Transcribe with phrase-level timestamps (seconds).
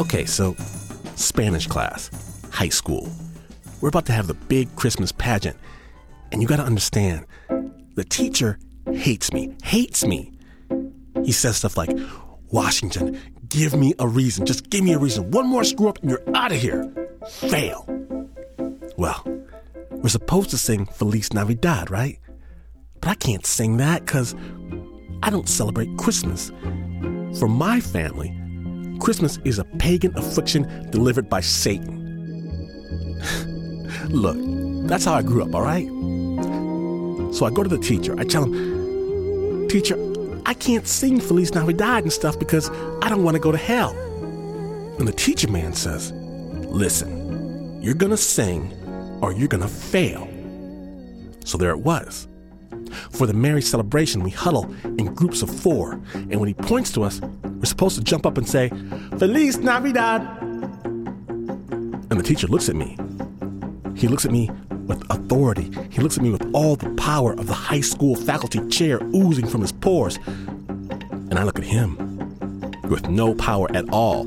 [0.00, 0.54] Okay, so
[1.14, 2.10] Spanish class,
[2.50, 3.06] high school.
[3.82, 5.58] We're about to have the big Christmas pageant.
[6.32, 7.26] And you gotta understand,
[7.96, 8.58] the teacher
[8.94, 10.32] hates me, hates me.
[11.22, 11.90] He says stuff like,
[12.50, 14.46] Washington, give me a reason.
[14.46, 15.32] Just give me a reason.
[15.32, 16.90] One more screw up and you're out of here.
[17.28, 17.84] Fail.
[18.96, 19.22] Well,
[19.90, 22.18] we're supposed to sing Feliz Navidad, right?
[23.02, 24.34] But I can't sing that because
[25.22, 26.50] I don't celebrate Christmas.
[27.38, 28.34] For my family,
[29.00, 31.98] Christmas is a pagan affliction delivered by Satan.
[34.08, 34.36] Look,
[34.88, 35.86] that's how I grew up, all right?
[37.34, 38.14] So I go to the teacher.
[38.18, 39.96] I tell him, Teacher,
[40.46, 42.68] I can't sing Feliz Navidad and stuff because
[43.02, 43.96] I don't want to go to hell.
[44.98, 48.72] And the teacher man says, Listen, you're going to sing
[49.22, 50.28] or you're going to fail.
[51.44, 52.26] So there it was.
[53.10, 57.04] For the merry celebration, we huddle in groups of four, and when he points to
[57.04, 57.20] us,
[57.60, 58.70] we're supposed to jump up and say,
[59.18, 60.22] Feliz Navidad!
[62.10, 62.96] And the teacher looks at me.
[63.94, 64.50] He looks at me
[64.86, 65.70] with authority.
[65.90, 69.46] He looks at me with all the power of the high school faculty chair oozing
[69.46, 70.18] from his pores.
[70.26, 71.98] And I look at him
[72.88, 74.26] with no power at all.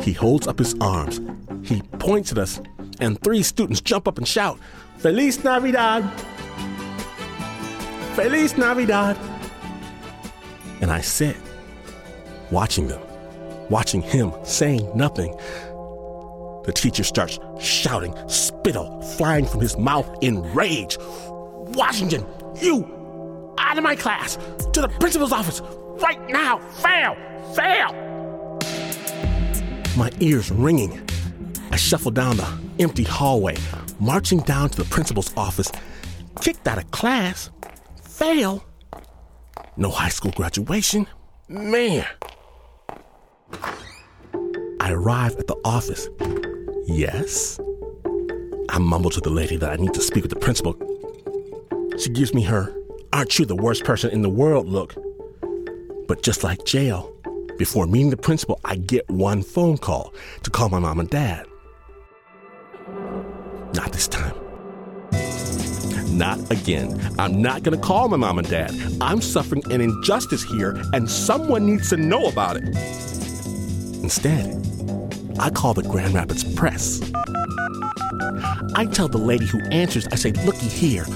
[0.00, 1.20] He holds up his arms.
[1.62, 2.58] He points at us,
[3.00, 4.58] and three students jump up and shout,
[4.96, 6.02] Feliz Navidad!
[8.14, 9.18] Feliz Navidad!
[10.80, 11.36] And I sit,
[12.50, 13.00] watching them,
[13.68, 15.36] watching him, saying nothing.
[16.64, 20.98] The teacher starts shouting, spittle flying from his mouth in rage.
[21.00, 22.26] Washington,
[22.60, 24.36] you, out of my class,
[24.72, 25.60] to the principal's office,
[26.02, 27.16] right now, fail,
[27.54, 27.92] fail!
[29.96, 31.00] My ears ringing.
[31.70, 32.48] I shuffle down the
[32.78, 33.56] empty hallway,
[33.98, 35.70] marching down to the principal's office,
[36.40, 37.50] kicked out of class,
[38.02, 38.64] fail.
[39.76, 41.06] No high school graduation.
[41.48, 42.06] Man.
[44.90, 46.08] I arrive at the office.
[46.88, 47.60] Yes?
[48.70, 50.74] I mumble to the lady that I need to speak with the principal.
[51.96, 52.74] She gives me her,
[53.12, 54.96] aren't you the worst person in the world look?
[56.08, 57.14] But just like jail,
[57.56, 60.12] before meeting the principal, I get one phone call
[60.42, 61.46] to call my mom and dad.
[63.72, 64.34] Not this time.
[66.18, 67.00] Not again.
[67.16, 68.74] I'm not going to call my mom and dad.
[69.00, 72.64] I'm suffering an injustice here, and someone needs to know about it.
[74.02, 74.66] Instead,
[75.40, 77.00] I call the Grand Rapids Press.
[78.74, 81.06] I tell the lady who answers, I say, looky here,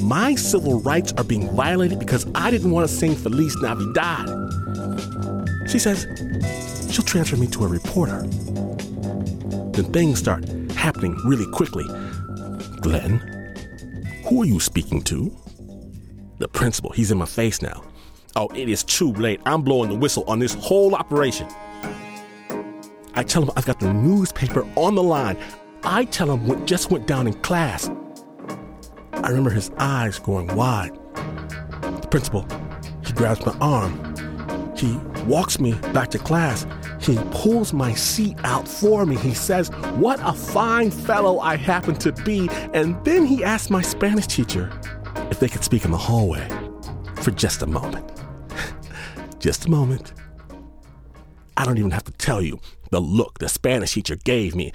[0.00, 4.26] my civil rights are being violated because I didn't want to sing Feliz Navidad.
[5.68, 6.06] She says
[6.90, 8.22] she'll transfer me to a reporter.
[9.72, 11.84] Then things start happening really quickly.
[12.80, 13.18] Glynn,
[14.26, 15.30] who are you speaking to?
[16.38, 17.84] The principal, he's in my face now.
[18.34, 19.42] Oh, it is too late.
[19.44, 21.48] I'm blowing the whistle on this whole operation.
[23.16, 25.36] I tell him I've got the newspaper on the line.
[25.84, 27.90] I tell him what just went down in class.
[29.12, 30.94] I remember his eyes going wide.
[31.14, 32.46] The principal,
[33.06, 34.14] he grabs my arm.
[34.76, 36.66] He walks me back to class.
[37.00, 39.16] He pulls my seat out for me.
[39.16, 42.48] He says, What a fine fellow I happen to be.
[42.72, 44.72] And then he asks my Spanish teacher
[45.30, 46.48] if they could speak in the hallway
[47.22, 48.20] for just a moment.
[49.38, 50.12] just a moment.
[51.56, 52.60] I don't even have to tell you
[52.90, 54.72] the look the Spanish teacher gave me.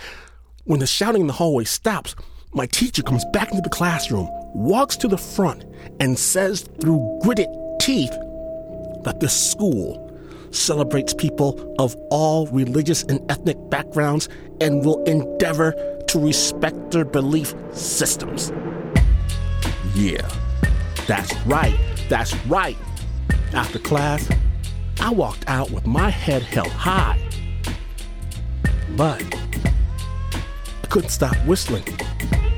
[0.65, 2.15] When the shouting in the hallway stops,
[2.53, 5.65] my teacher comes back into the classroom, walks to the front,
[5.99, 8.15] and says through gritted teeth
[9.03, 10.05] that this school
[10.51, 14.29] celebrates people of all religious and ethnic backgrounds
[14.61, 15.73] and will endeavor
[16.07, 18.51] to respect their belief systems.
[19.93, 20.27] Yeah,
[21.07, 21.77] that's right,
[22.09, 22.77] that's right.
[23.53, 24.27] After class,
[25.01, 27.17] I walked out with my head held high.
[28.97, 29.23] But
[30.83, 31.85] I couldn't stop whistling.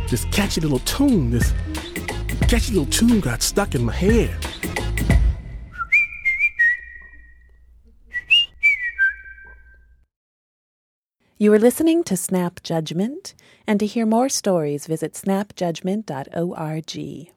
[0.09, 1.53] This catchy little tune, this
[2.47, 4.35] catchy little tune got stuck in my head.
[11.37, 13.35] You are listening to Snap Judgment,
[13.65, 17.31] and to hear more stories, visit snapjudgment.org.